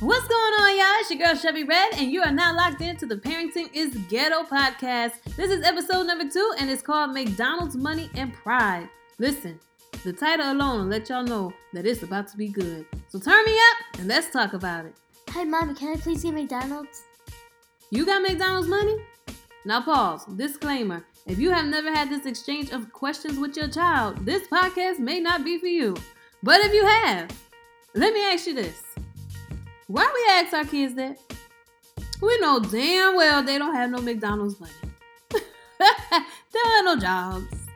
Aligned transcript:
What's 0.00 0.28
going 0.28 0.52
on, 0.60 0.76
y'all? 0.76 1.00
It's 1.00 1.10
your 1.10 1.18
girl 1.20 1.34
Chevy 1.34 1.64
Red, 1.64 1.94
and 1.94 2.12
you 2.12 2.20
are 2.20 2.30
now 2.30 2.54
locked 2.54 2.82
into 2.82 3.06
the 3.06 3.16
Parenting 3.16 3.70
is 3.72 3.96
Ghetto 4.10 4.42
podcast. 4.42 5.22
This 5.36 5.50
is 5.50 5.64
episode 5.64 6.06
number 6.06 6.28
two, 6.28 6.52
and 6.58 6.68
it's 6.68 6.82
called 6.82 7.14
McDonald's 7.14 7.78
Money 7.78 8.10
and 8.14 8.30
Pride. 8.34 8.90
Listen, 9.18 9.58
the 10.04 10.12
title 10.12 10.52
alone 10.52 10.80
will 10.80 10.86
let 10.86 11.08
y'all 11.08 11.24
know 11.24 11.50
that 11.72 11.86
it's 11.86 12.02
about 12.02 12.28
to 12.28 12.36
be 12.36 12.48
good. 12.48 12.84
So 13.08 13.18
turn 13.18 13.42
me 13.46 13.56
up 13.56 13.98
and 13.98 14.06
let's 14.06 14.28
talk 14.28 14.52
about 14.52 14.84
it. 14.84 14.94
Hi, 15.30 15.44
Mommy, 15.44 15.72
can 15.72 15.94
I 15.94 15.96
please 15.96 16.24
get 16.24 16.34
McDonald's? 16.34 17.04
You 17.90 18.04
got 18.04 18.20
McDonald's 18.20 18.68
money? 18.68 18.98
Now 19.64 19.80
pause. 19.80 20.26
Disclaimer. 20.26 21.06
If 21.24 21.38
you 21.38 21.50
have 21.50 21.64
never 21.64 21.90
had 21.90 22.10
this 22.10 22.26
exchange 22.26 22.70
of 22.70 22.92
questions 22.92 23.38
with 23.38 23.56
your 23.56 23.68
child, 23.68 24.26
this 24.26 24.46
podcast 24.48 24.98
may 24.98 25.20
not 25.20 25.42
be 25.42 25.58
for 25.58 25.68
you. 25.68 25.96
But 26.42 26.60
if 26.60 26.74
you 26.74 26.84
have, 26.84 27.30
let 27.94 28.12
me 28.12 28.22
ask 28.26 28.46
you 28.46 28.52
this. 28.52 28.82
Why 29.88 30.10
we 30.12 30.34
ask 30.34 30.52
our 30.52 30.64
kids 30.64 30.94
that? 30.94 31.18
We 32.20 32.38
know 32.40 32.58
damn 32.58 33.14
well 33.14 33.42
they 33.42 33.56
don't 33.58 33.74
have 33.74 33.90
no 33.90 33.98
McDonald's 33.98 34.58
money. 34.58 34.72
they 35.30 35.38
don't 36.52 36.76
have 36.76 36.84
no 36.84 36.96
jobs. 36.96 37.66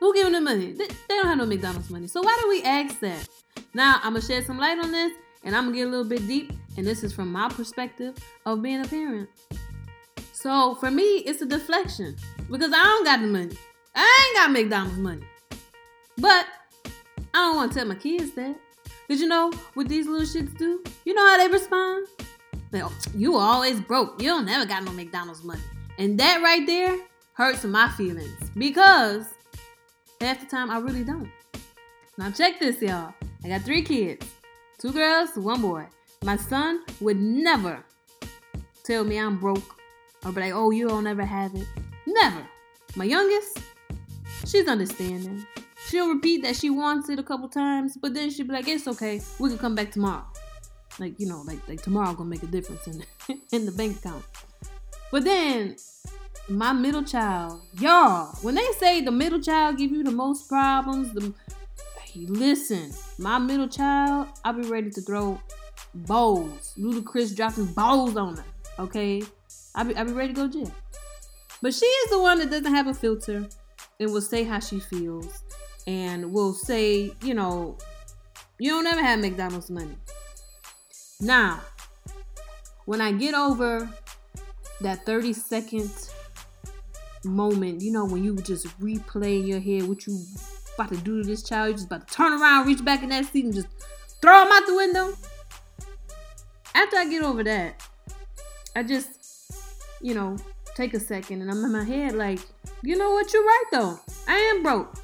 Who 0.00 0.14
giving 0.14 0.32
them 0.32 0.44
money? 0.44 0.72
They, 0.72 0.86
don't 1.08 1.26
have 1.26 1.38
no 1.38 1.46
McDonald's 1.46 1.90
money. 1.90 2.06
So 2.06 2.22
why 2.22 2.38
do 2.40 2.48
we 2.48 2.62
ask 2.62 2.98
that? 3.00 3.28
Now 3.74 3.96
I'm 4.02 4.14
gonna 4.14 4.22
shed 4.22 4.46
some 4.46 4.58
light 4.58 4.78
on 4.78 4.90
this 4.90 5.12
and 5.44 5.54
I'm 5.54 5.64
gonna 5.64 5.76
get 5.76 5.86
a 5.86 5.90
little 5.90 6.04
bit 6.04 6.26
deep, 6.26 6.52
and 6.78 6.86
this 6.86 7.04
is 7.04 7.12
from 7.12 7.30
my 7.30 7.48
perspective 7.48 8.16
of 8.46 8.62
being 8.62 8.80
a 8.80 8.88
parent. 8.88 9.28
So 10.32 10.74
for 10.76 10.90
me, 10.90 11.02
it's 11.02 11.42
a 11.42 11.46
deflection 11.46 12.16
because 12.50 12.72
I 12.72 12.82
don't 12.82 13.04
got 13.04 13.20
the 13.20 13.26
money. 13.26 13.56
I 13.94 14.28
ain't 14.28 14.36
got 14.36 14.50
McDonald's 14.50 14.98
money. 14.98 15.26
But 16.16 16.46
I 17.34 17.38
don't 17.38 17.56
want 17.56 17.72
to 17.72 17.78
tell 17.78 17.86
my 17.86 17.94
kids 17.96 18.32
that. 18.32 18.56
Did 19.08 19.20
you 19.20 19.28
know 19.28 19.52
what 19.74 19.88
these 19.88 20.06
little 20.06 20.26
shits 20.26 20.56
do? 20.56 20.82
You 21.04 21.14
know 21.14 21.26
how 21.26 21.36
they 21.36 21.48
respond? 21.48 22.08
Oh, 22.74 22.92
you 23.14 23.36
always 23.36 23.80
broke. 23.80 24.20
You 24.20 24.28
don't 24.28 24.46
never 24.46 24.66
got 24.66 24.82
no 24.82 24.92
McDonald's 24.92 25.44
money. 25.44 25.62
And 25.98 26.18
that 26.18 26.42
right 26.42 26.66
there 26.66 26.98
hurts 27.34 27.64
my 27.64 27.88
feelings 27.90 28.50
because 28.56 29.26
half 30.20 30.40
the 30.40 30.46
time 30.46 30.70
I 30.70 30.78
really 30.78 31.04
don't. 31.04 31.30
Now 32.16 32.30
check 32.30 32.58
this, 32.58 32.80
y'all. 32.80 33.12
I 33.44 33.48
got 33.48 33.62
three 33.62 33.82
kids. 33.82 34.26
Two 34.78 34.92
girls, 34.92 35.30
one 35.36 35.60
boy. 35.60 35.86
My 36.24 36.36
son 36.36 36.82
would 37.00 37.20
never 37.20 37.84
tell 38.84 39.04
me 39.04 39.18
I'm 39.18 39.38
broke 39.38 39.80
or 40.24 40.32
be 40.32 40.40
like, 40.40 40.54
oh, 40.54 40.70
you 40.70 40.88
don't 40.88 41.06
ever 41.06 41.24
have 41.24 41.54
it. 41.54 41.66
Never. 42.06 42.46
My 42.96 43.04
youngest, 43.04 43.58
she's 44.46 44.66
understanding. 44.66 45.46
She'll 45.94 46.08
repeat 46.08 46.42
that 46.42 46.56
she 46.56 46.70
wants 46.70 47.08
it 47.08 47.20
a 47.20 47.22
couple 47.22 47.48
times, 47.48 47.96
but 47.96 48.14
then 48.14 48.28
she'll 48.28 48.48
be 48.48 48.52
like, 48.52 48.66
it's 48.66 48.88
okay. 48.88 49.20
We 49.38 49.50
can 49.50 49.58
come 49.58 49.76
back 49.76 49.92
tomorrow. 49.92 50.24
Like, 50.98 51.20
you 51.20 51.28
know, 51.28 51.42
like 51.42 51.68
like 51.68 51.82
tomorrow 51.82 52.12
gonna 52.14 52.28
make 52.28 52.42
a 52.42 52.48
difference 52.48 52.84
in 52.88 53.04
in 53.52 53.64
the 53.64 53.70
bank 53.70 53.98
account. 53.98 54.24
But 55.12 55.22
then 55.22 55.76
my 56.48 56.72
middle 56.72 57.04
child, 57.04 57.62
y'all, 57.78 58.34
when 58.42 58.56
they 58.56 58.66
say 58.76 59.02
the 59.02 59.12
middle 59.12 59.40
child 59.40 59.78
give 59.78 59.92
you 59.92 60.02
the 60.02 60.10
most 60.10 60.48
problems, 60.48 61.12
the 61.12 61.32
listen, 62.16 62.90
my 63.16 63.38
middle 63.38 63.68
child, 63.68 64.26
I'll 64.44 64.54
be 64.54 64.68
ready 64.68 64.90
to 64.90 65.00
throw 65.00 65.40
bowls. 65.94 66.74
Ludacris 66.76 67.36
dropping 67.36 67.66
bowls 67.66 68.16
on 68.16 68.38
her. 68.38 68.44
Okay, 68.80 69.22
I'll 69.76 69.84
be 69.84 69.94
I'll 69.94 70.06
be 70.06 70.12
ready 70.12 70.34
to 70.34 70.40
go 70.40 70.48
jail. 70.48 70.74
But 71.62 71.72
she 71.72 71.86
is 71.86 72.10
the 72.10 72.20
one 72.20 72.40
that 72.40 72.50
doesn't 72.50 72.74
have 72.74 72.88
a 72.88 72.94
filter 72.94 73.46
and 74.00 74.12
will 74.12 74.20
say 74.20 74.42
how 74.42 74.58
she 74.58 74.80
feels 74.80 75.44
and 75.86 76.32
will 76.32 76.52
say, 76.52 77.12
you 77.22 77.34
know, 77.34 77.76
you 78.58 78.70
don't 78.70 78.86
ever 78.86 79.02
have 79.02 79.20
McDonald's 79.20 79.70
money. 79.70 79.96
Now, 81.20 81.60
when 82.84 83.00
I 83.00 83.12
get 83.12 83.34
over 83.34 83.88
that 84.80 85.04
30 85.06 85.32
second 85.32 85.90
moment, 87.24 87.82
you 87.82 87.92
know, 87.92 88.04
when 88.04 88.22
you 88.24 88.36
just 88.36 88.66
replay 88.78 89.40
in 89.40 89.46
your 89.46 89.60
head 89.60 89.88
what 89.88 90.06
you 90.06 90.18
about 90.74 90.90
to 90.90 90.96
do 90.98 91.22
to 91.22 91.28
this 91.28 91.42
child, 91.42 91.68
you 91.68 91.74
just 91.74 91.86
about 91.86 92.06
to 92.08 92.14
turn 92.14 92.32
around, 92.32 92.66
reach 92.66 92.84
back 92.84 93.02
in 93.02 93.08
that 93.10 93.26
seat, 93.26 93.44
and 93.44 93.54
just 93.54 93.68
throw 94.20 94.42
him 94.42 94.52
out 94.52 94.66
the 94.66 94.74
window. 94.74 95.14
After 96.74 96.96
I 96.96 97.08
get 97.08 97.22
over 97.22 97.44
that, 97.44 97.80
I 98.74 98.82
just, 98.82 99.52
you 100.02 100.14
know, 100.14 100.36
take 100.74 100.94
a 100.94 101.00
second 101.00 101.40
and 101.40 101.50
I'm 101.50 101.64
in 101.64 101.72
my 101.72 101.84
head 101.84 102.14
like, 102.14 102.40
you 102.82 102.96
know 102.98 103.12
what, 103.12 103.32
you're 103.32 103.44
right 103.44 103.64
though. 103.70 103.98
I 104.26 104.36
am 104.36 104.62
broke. 104.62 105.03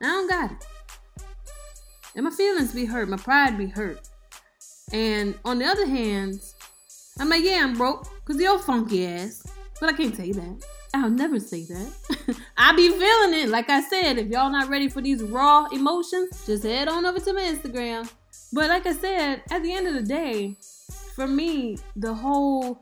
I 0.00 0.06
don't 0.06 0.28
got 0.28 0.52
it. 0.52 0.66
And 2.14 2.24
my 2.24 2.30
feelings 2.30 2.72
be 2.72 2.84
hurt, 2.84 3.08
my 3.08 3.16
pride 3.16 3.58
be 3.58 3.66
hurt. 3.66 4.08
And 4.92 5.34
on 5.44 5.58
the 5.58 5.66
other 5.66 5.86
hand, 5.86 6.40
I'm 7.20 7.28
like, 7.28 7.44
yeah, 7.44 7.60
I'm 7.62 7.76
broke, 7.76 8.08
cause 8.24 8.40
your 8.40 8.58
funky 8.58 9.06
ass. 9.06 9.46
But 9.80 9.90
I 9.90 9.92
can't 9.92 10.16
say 10.16 10.32
that. 10.32 10.64
I'll 10.94 11.10
never 11.10 11.38
say 11.38 11.64
that. 11.64 12.36
I 12.56 12.74
be 12.74 12.88
feeling 12.88 13.34
it. 13.34 13.48
Like 13.48 13.68
I 13.70 13.82
said, 13.82 14.18
if 14.18 14.28
y'all 14.28 14.50
not 14.50 14.68
ready 14.68 14.88
for 14.88 15.00
these 15.00 15.22
raw 15.22 15.66
emotions, 15.66 16.44
just 16.46 16.64
head 16.64 16.88
on 16.88 17.04
over 17.04 17.20
to 17.20 17.32
my 17.32 17.42
Instagram. 17.42 18.10
But 18.52 18.68
like 18.68 18.86
I 18.86 18.94
said, 18.94 19.42
at 19.50 19.62
the 19.62 19.72
end 19.72 19.86
of 19.86 19.94
the 19.94 20.02
day, 20.02 20.56
for 21.14 21.26
me, 21.26 21.78
the 21.96 22.14
whole 22.14 22.80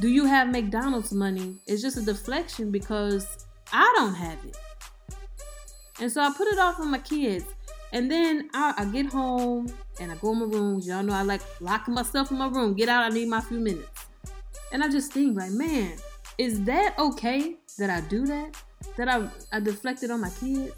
do 0.00 0.08
you 0.08 0.26
have 0.26 0.50
McDonald's 0.50 1.12
money 1.12 1.56
is 1.66 1.80
just 1.80 1.96
a 1.96 2.02
deflection 2.02 2.70
because 2.70 3.46
I 3.72 3.92
don't 3.96 4.14
have 4.14 4.38
it. 4.44 4.56
And 6.00 6.10
so 6.10 6.20
I 6.20 6.32
put 6.36 6.48
it 6.48 6.58
off 6.58 6.78
on 6.78 6.90
my 6.90 6.98
kids. 6.98 7.44
And 7.92 8.10
then 8.10 8.50
I, 8.52 8.74
I 8.78 8.84
get 8.86 9.06
home 9.06 9.72
and 10.00 10.12
I 10.12 10.16
go 10.16 10.32
in 10.32 10.40
my 10.40 10.44
room. 10.44 10.80
Y'all 10.80 11.02
know 11.02 11.14
I 11.14 11.22
like 11.22 11.40
locking 11.60 11.94
myself 11.94 12.30
in 12.30 12.38
my 12.38 12.48
room. 12.48 12.74
Get 12.74 12.88
out, 12.88 13.04
I 13.04 13.08
need 13.08 13.28
my 13.28 13.40
few 13.40 13.60
minutes. 13.60 14.06
And 14.72 14.82
I 14.82 14.88
just 14.88 15.12
think, 15.12 15.38
like, 15.38 15.52
man, 15.52 15.96
is 16.38 16.62
that 16.64 16.98
okay 16.98 17.56
that 17.78 17.88
I 17.88 18.00
do 18.02 18.26
that? 18.26 18.62
That 18.96 19.08
I, 19.08 19.28
I 19.52 19.60
deflected 19.60 20.10
on 20.10 20.20
my 20.20 20.30
kids? 20.40 20.74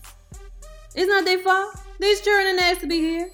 It's 0.95 1.09
not 1.09 1.25
their 1.25 1.39
fault. 1.39 1.77
These 1.99 2.21
children 2.21 2.59
asked 2.59 2.81
to 2.83 2.87
be 2.87 2.99
here. 2.99 3.33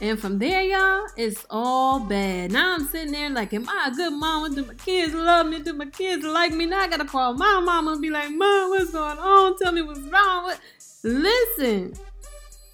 And 0.00 0.18
from 0.18 0.38
there, 0.38 0.62
y'all, 0.62 1.08
it's 1.16 1.44
all 1.50 1.98
bad. 1.98 2.52
Now 2.52 2.74
I'm 2.74 2.86
sitting 2.86 3.10
there 3.12 3.30
like, 3.30 3.52
am 3.52 3.68
I 3.68 3.88
a 3.90 3.96
good 3.96 4.12
mama? 4.12 4.54
Do 4.54 4.64
my 4.64 4.74
kids 4.74 5.12
love 5.12 5.48
me? 5.48 5.58
Do 5.58 5.72
my 5.72 5.86
kids 5.86 6.24
like 6.24 6.52
me? 6.52 6.66
Now 6.66 6.82
I 6.82 6.88
gotta 6.88 7.04
call 7.04 7.34
my 7.34 7.58
mama 7.58 7.92
and 7.92 8.02
be 8.02 8.08
like, 8.08 8.30
Mom, 8.30 8.70
what's 8.70 8.92
going 8.92 9.18
on? 9.18 9.58
Tell 9.58 9.72
me 9.72 9.82
what's 9.82 9.98
wrong. 10.00 10.44
What? 10.44 10.60
Listen, 11.02 11.94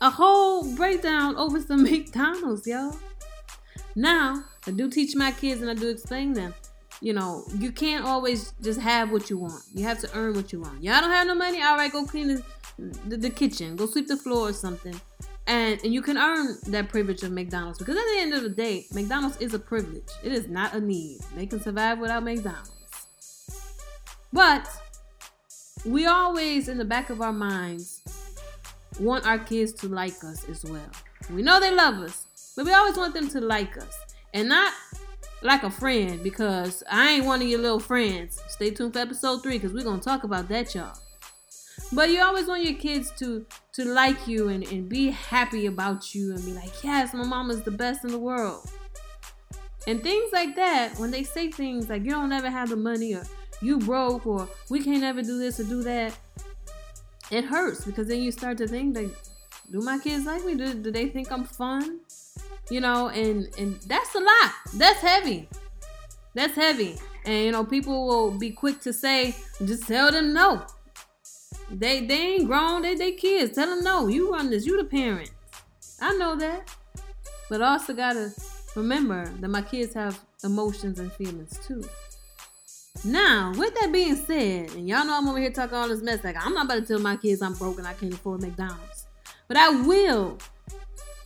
a 0.03 0.11
whole 0.11 0.65
breakdown 0.77 1.37
over 1.37 1.63
some 1.63 1.83
McDonald's, 1.91 2.67
y'all. 2.67 2.95
Now, 3.97 4.45
I 4.67 4.73
do 4.73 4.91
teach 4.91 5.17
my 5.17 5.33
kids 5.33 5.63
and 5.63 5.71
I 5.71 5.75
do 5.75 5.89
explain 5.89 6.35
them. 6.35 6.53
You 7.01 7.15
know, 7.15 7.45
you 7.59 7.73
can't 7.73 8.05
always 8.05 8.53
just 8.61 8.81
have 8.81 9.11
what 9.11 9.31
you 9.31 9.39
want. 9.39 9.63
You 9.75 9.85
have 9.85 9.99
to 10.01 10.11
earn 10.15 10.35
what 10.35 10.53
you 10.53 10.61
want. 10.61 10.83
Y'all 10.83 11.01
don't 11.01 11.11
have 11.11 11.27
no 11.27 11.35
money? 11.35 11.63
All 11.63 11.77
right, 11.77 11.91
go 11.91 12.05
clean 12.05 12.29
the, 12.29 12.43
the, 13.09 13.17
the 13.17 13.31
kitchen. 13.31 13.77
Go 13.77 13.87
sweep 13.87 14.09
the 14.09 14.17
floor 14.17 14.51
or 14.51 14.53
something 14.53 15.01
and, 15.47 15.81
and 15.85 15.93
you 15.93 16.01
can 16.01 16.17
earn 16.17 16.57
that 16.69 16.89
privilege 16.89 17.23
of 17.23 17.33
McDonald's 17.33 17.79
because 17.79 17.97
at 17.97 18.05
the 18.15 18.21
end 18.21 18.33
of 18.33 18.43
the 18.43 18.49
day, 18.49 18.87
McDonald's 18.93 19.37
is 19.39 19.53
a 19.53 19.59
privilege. 19.59 20.09
It 20.23 20.33
is 20.33 20.49
not 20.49 20.75
a 20.75 20.81
need. 20.81 21.21
They 21.35 21.47
can 21.47 21.61
survive 21.61 21.99
without 21.99 22.23
McDonald's. 22.23 22.71
But 24.33 24.69
we 25.85 26.07
always, 26.07 26.69
in 26.69 26.79
the 26.79 26.85
back 26.85 27.11
of 27.11 27.21
our 27.21 27.33
minds, 27.33 28.03
want 28.99 29.27
our 29.27 29.39
kids 29.39 29.73
to 29.73 29.89
like 29.89 30.25
us 30.25 30.49
as 30.49 30.65
well. 30.65 30.91
We 31.31 31.43
know 31.43 31.61
they 31.61 31.75
love 31.75 31.97
us, 31.97 32.27
but 32.57 32.65
we 32.65 32.73
always 32.73 32.97
want 32.97 33.15
them 33.15 33.29
to 33.29 33.41
like 33.41 33.77
us 33.77 33.99
and 34.33 34.49
not 34.49 34.73
like 35.43 35.63
a 35.63 35.71
friend 35.71 36.23
because 36.23 36.83
I 36.91 37.13
ain't 37.13 37.27
one 37.27 37.43
of 37.43 37.49
your 37.49 37.61
little 37.61 37.81
friends. 37.81 38.41
Stay 38.49 38.71
tuned 38.71 38.95
for 38.95 39.01
episode 39.01 39.43
three 39.43 39.59
because 39.59 39.73
we're 39.73 39.85
going 39.85 40.01
to 40.01 40.05
talk 40.05 40.25
about 40.25 40.49
that, 40.49 40.75
y'all. 40.75 40.99
But 41.93 42.11
you 42.11 42.23
always 42.23 42.47
want 42.47 42.65
your 42.65 42.75
kids 42.75 43.13
to 43.19 43.47
to 43.75 43.85
like 43.85 44.27
you 44.27 44.49
and, 44.49 44.65
and 44.65 44.89
be 44.89 45.11
happy 45.11 45.67
about 45.67 46.15
you 46.15 46.35
and 46.35 46.45
be 46.45 46.53
like, 46.53 46.83
yes, 46.83 47.15
my 47.15 47.25
mama's 47.25 47.63
the 47.63 47.71
best 47.71 48.05
in 48.05 48.11
the 48.11 48.19
world. 48.19 48.71
And 49.87 50.03
things 50.03 50.33
like 50.33 50.57
that, 50.57 50.99
when 50.99 51.11
they 51.11 51.25
say 51.25 51.51
things 51.51 51.91
like 51.91 52.05
you 52.05 52.11
don't 52.11 52.33
ever 52.33 52.49
have 52.49 52.71
the 52.71 52.77
money 52.77 53.15
or 53.15 53.25
you 53.61 53.79
broke 53.79 54.27
or 54.27 54.49
we 54.71 54.83
can't 54.83 55.03
ever 55.03 55.23
do 55.23 55.39
this 55.39 55.61
or 55.61 55.65
do 55.65 55.83
that, 55.83 56.17
it 57.31 57.45
hurts 57.45 57.85
because 57.85 58.09
then 58.09 58.23
you 58.23 58.33
start 58.33 58.59
to 58.59 58.69
think 58.69 58.97
like, 58.97 59.11
do 59.71 59.81
my 59.81 59.99
kids 59.99 60.27
like 60.27 60.45
me? 60.45 60.55
Do, 60.55 60.75
do 60.75 60.91
they 60.91 61.09
think 61.09 61.31
I'm 61.31 61.45
fun? 61.45 62.01
You 62.71 62.81
know, 62.81 63.09
and 63.09 63.49
and 63.59 63.81
that's 63.83 64.15
a 64.15 64.21
lot. 64.21 64.53
That's 64.75 65.01
heavy. 65.01 65.49
That's 66.35 66.55
heavy. 66.55 66.97
And 67.25 67.45
you 67.45 67.53
know, 67.53 67.65
people 67.65 68.07
will 68.07 68.31
be 68.31 68.51
quick 68.51 68.81
to 68.83 68.93
say, 68.93 69.35
just 69.65 69.87
tell 69.87 70.11
them 70.11 70.33
no. 70.33 70.65
They 71.71 72.05
they 72.07 72.35
ain't 72.35 72.47
grown. 72.47 72.83
They 72.83 72.95
they 72.95 73.13
kids. 73.13 73.55
Tell 73.55 73.67
them 73.67 73.83
no. 73.83 74.09
You 74.09 74.33
run 74.33 74.51
this. 74.51 74.67
You 74.67 74.77
the 74.77 74.85
parent. 74.85 75.31
I 76.01 76.15
know 76.17 76.37
that. 76.37 76.69
But 77.49 77.63
also 77.63 77.95
gotta 77.95 78.33
remember 78.75 79.27
that 79.41 79.49
my 79.49 79.63
kids 79.63 79.95
have 79.95 80.19
emotions 80.43 80.99
and 80.99 81.13
feelings 81.13 81.59
too. 81.67 81.85
Now, 83.05 83.53
with 83.57 83.75
that 83.75 83.93
being 83.93 84.17
said, 84.17 84.71
and 84.73 84.89
y'all 84.89 85.05
know 85.05 85.19
I'm 85.19 85.29
over 85.29 85.39
here 85.39 85.51
talking 85.51 85.77
all 85.77 85.89
this 85.89 86.01
mess, 86.01 86.25
like 86.25 86.37
I'm 86.39 86.55
not 86.55 86.67
about 86.67 86.77
to 86.77 86.87
tell 86.87 87.01
my 87.01 87.17
kids 87.17 87.43
I'm 87.43 87.55
broke 87.55 87.79
and 87.79 87.87
I 87.87 87.93
can't 87.93 88.15
afford 88.15 88.41
McDonald's. 88.41 89.07
But 89.47 89.57
I 89.57 89.69
will 89.69 90.39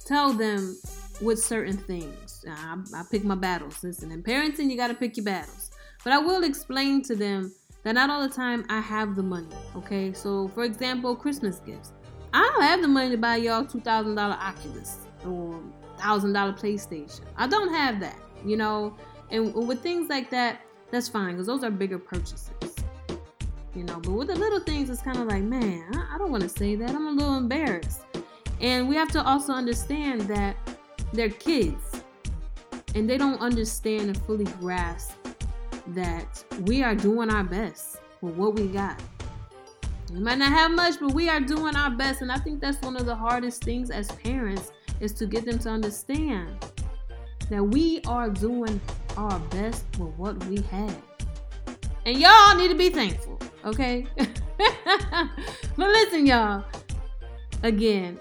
tell 0.05 0.33
them 0.33 0.77
with 1.21 1.39
certain 1.39 1.77
things. 1.77 2.45
I, 2.49 2.79
I 2.95 3.03
pick 3.11 3.25
my 3.25 3.35
battles. 3.35 3.83
Listen, 3.85 4.11
in 4.11 4.23
parenting, 4.23 4.71
you 4.71 4.77
got 4.77 4.89
to 4.89 4.95
pick 4.95 5.17
your 5.17 5.25
battles. 5.25 5.71
But 6.03 6.13
I 6.13 6.19
will 6.19 6.45
explain 6.45 7.03
to 7.03 7.15
them 7.15 7.53
that 7.89 7.95
not 7.95 8.11
all 8.11 8.21
the 8.21 8.35
time 8.35 8.67
I 8.69 8.81
have 8.81 9.17
the 9.17 9.23
money. 9.23 9.49
Okay, 9.75 10.13
so 10.13 10.49
for 10.49 10.65
example, 10.65 11.17
Christmas 11.17 11.61
gifts. 11.61 11.95
I 12.35 12.41
don't 12.53 12.63
have 12.63 12.83
the 12.83 12.89
money 12.89 13.09
to 13.09 13.17
buy 13.17 13.37
y'all 13.37 13.65
two 13.65 13.81
thousand 13.81 14.15
dollar 14.15 14.35
Oculus 14.35 15.07
or 15.25 15.59
thousand 15.97 16.35
dollar 16.35 16.53
PlayStation. 16.53 17.23
I 17.39 17.47
don't 17.47 17.73
have 17.73 17.99
that, 18.01 18.19
you 18.45 18.59
know. 18.59 18.95
And 19.31 19.55
with 19.55 19.81
things 19.81 20.11
like 20.11 20.29
that, 20.33 20.61
that's 20.91 21.09
fine 21.09 21.31
because 21.31 21.47
those 21.47 21.65
are 21.65 21.71
bigger 21.71 21.99
purchases, 21.99 22.51
you 23.75 23.85
know. 23.85 24.01
But 24.01 24.13
with 24.13 24.29
the 24.29 24.37
little 24.37 24.61
things, 24.61 24.91
it's 24.91 25.01
kind 25.01 25.17
of 25.17 25.27
like, 25.27 25.45
man, 25.45 25.91
I 26.13 26.19
don't 26.19 26.31
want 26.31 26.43
to 26.43 26.49
say 26.51 26.75
that. 26.75 26.91
I'm 26.91 27.07
a 27.07 27.11
little 27.11 27.39
embarrassed. 27.39 28.03
And 28.61 28.87
we 28.87 28.97
have 28.97 29.11
to 29.13 29.25
also 29.25 29.55
understand 29.55 30.21
that 30.23 30.59
they're 31.15 31.31
kids 31.31 32.03
and 32.95 33.09
they 33.09 33.17
don't 33.17 33.41
understand 33.41 34.09
and 34.09 34.19
fully 34.25 34.45
grasp 34.45 35.18
that 35.95 36.45
we 36.63 36.83
are 36.83 36.95
doing 36.95 37.31
our 37.31 37.45
best 37.45 37.99
with 38.21 38.35
what 38.35 38.55
we 38.55 38.67
got. 38.67 39.01
We 40.13 40.21
might 40.21 40.39
not 40.39 40.49
have 40.49 40.71
much, 40.71 40.95
but 41.01 41.13
we 41.13 41.29
are 41.29 41.41
doing 41.41 41.77
our 41.77 41.91
best. 41.91 42.23
And 42.23 42.33
I 42.33 42.39
think 42.39 42.61
that's 42.61 42.81
one 42.81 42.97
of 42.97 43.07
the 43.07 43.15
hardest 43.15 43.63
things 43.63 43.91
as 43.91 44.11
parents 44.13 44.73
is 45.01 45.13
to 45.15 45.27
get 45.27 45.45
them 45.45 45.59
to 45.61 45.69
understand 45.69 46.65
that 47.51 47.63
we 47.63 48.01
are 48.07 48.31
doing 48.31 48.81
our 49.17 49.39
best 49.51 49.85
with 49.99 50.15
what 50.15 50.43
we 50.47 50.61
have. 50.63 51.03
And 52.07 52.19
y'all 52.19 52.57
need 52.57 52.69
to 52.69 52.75
be 52.75 52.91
thankful, 52.91 53.39
okay? 53.65 54.07
but 54.17 55.29
listen, 55.77 56.27
y'all. 56.27 56.65
Again, 57.63 58.19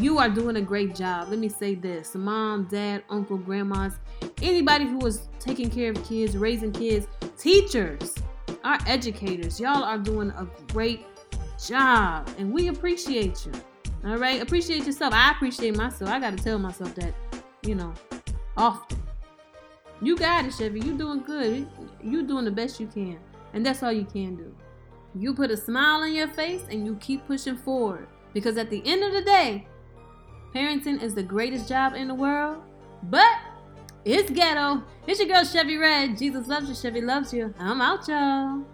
you 0.00 0.18
are 0.18 0.28
doing 0.28 0.56
a 0.56 0.60
great 0.60 0.94
job. 0.94 1.28
Let 1.28 1.38
me 1.38 1.48
say 1.48 1.74
this 1.74 2.14
mom, 2.14 2.64
dad, 2.64 3.04
uncle, 3.08 3.36
grandmas, 3.36 3.94
anybody 4.42 4.86
who 4.86 5.04
is 5.06 5.28
taking 5.38 5.70
care 5.70 5.90
of 5.90 6.04
kids, 6.04 6.36
raising 6.36 6.72
kids, 6.72 7.06
teachers, 7.38 8.14
our 8.64 8.78
educators, 8.86 9.60
y'all 9.60 9.84
are 9.84 9.98
doing 9.98 10.30
a 10.30 10.46
great 10.72 11.06
job 11.64 12.28
and 12.38 12.52
we 12.52 12.68
appreciate 12.68 13.46
you. 13.46 13.52
All 14.04 14.18
right, 14.18 14.42
appreciate 14.42 14.86
yourself. 14.86 15.14
I 15.14 15.30
appreciate 15.30 15.76
myself. 15.76 16.10
I 16.10 16.20
got 16.20 16.36
to 16.36 16.42
tell 16.42 16.58
myself 16.58 16.94
that, 16.96 17.14
you 17.62 17.74
know, 17.74 17.92
often. 18.56 19.02
You 20.02 20.16
got 20.16 20.44
it, 20.44 20.52
Chevy. 20.52 20.80
You 20.80 20.96
doing 20.96 21.22
good. 21.22 21.66
You 22.02 22.22
doing 22.22 22.44
the 22.44 22.50
best 22.50 22.78
you 22.78 22.86
can. 22.86 23.18
And 23.54 23.64
that's 23.64 23.82
all 23.82 23.92
you 23.92 24.04
can 24.04 24.36
do. 24.36 24.54
You 25.14 25.32
put 25.32 25.50
a 25.50 25.56
smile 25.56 26.02
on 26.02 26.14
your 26.14 26.28
face 26.28 26.62
and 26.70 26.84
you 26.86 26.96
keep 26.96 27.26
pushing 27.26 27.56
forward. 27.56 28.06
Because 28.34 28.58
at 28.58 28.68
the 28.68 28.82
end 28.84 29.02
of 29.02 29.12
the 29.12 29.22
day, 29.22 29.66
parenting 30.56 31.02
is 31.02 31.14
the 31.14 31.22
greatest 31.22 31.68
job 31.68 31.94
in 31.94 32.08
the 32.08 32.14
world. 32.14 32.62
But 33.02 33.36
it's 34.06 34.30
ghetto. 34.30 34.82
It's 35.06 35.20
your 35.20 35.28
girl 35.28 35.44
Chevy 35.44 35.76
Red. 35.76 36.16
Jesus 36.16 36.48
loves 36.48 36.68
you. 36.68 36.74
Chevy 36.74 37.02
loves 37.02 37.32
you. 37.34 37.52
I'm 37.58 37.82
out, 37.82 38.08
y'all. 38.08 38.64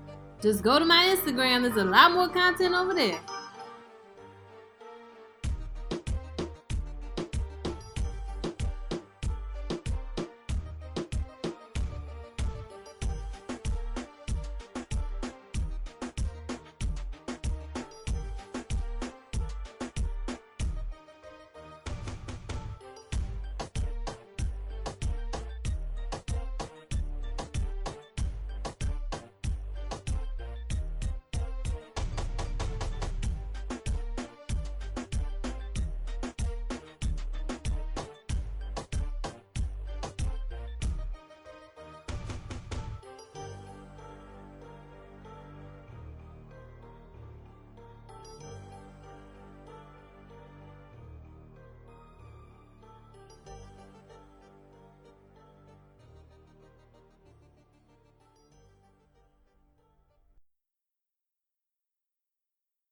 Just 0.41 0.63
go 0.63 0.79
to 0.79 0.85
my 0.85 1.13
Instagram. 1.17 1.63
There's 1.63 1.77
a 1.77 1.85
lot 1.85 2.13
more 2.13 2.29
content 2.29 2.75
over 2.75 2.95
there. 2.95 3.19